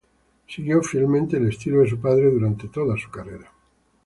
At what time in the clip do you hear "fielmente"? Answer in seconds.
0.81-1.37